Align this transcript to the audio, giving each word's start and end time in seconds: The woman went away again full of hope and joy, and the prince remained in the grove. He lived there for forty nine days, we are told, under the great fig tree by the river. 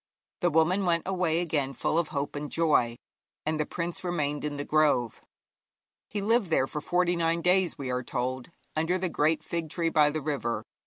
The 0.39 0.49
woman 0.49 0.87
went 0.87 1.03
away 1.05 1.41
again 1.41 1.73
full 1.73 1.99
of 1.99 2.07
hope 2.07 2.35
and 2.35 2.51
joy, 2.51 2.95
and 3.45 3.59
the 3.59 3.67
prince 3.67 4.03
remained 4.03 4.43
in 4.43 4.57
the 4.57 4.65
grove. 4.65 5.21
He 6.07 6.21
lived 6.21 6.49
there 6.49 6.65
for 6.65 6.81
forty 6.81 7.15
nine 7.15 7.43
days, 7.43 7.77
we 7.77 7.91
are 7.91 8.01
told, 8.01 8.49
under 8.75 8.97
the 8.97 9.09
great 9.09 9.43
fig 9.43 9.69
tree 9.69 9.89
by 9.89 10.09
the 10.09 10.21
river. 10.23 10.63